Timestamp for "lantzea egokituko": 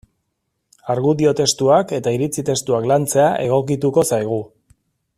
2.93-4.09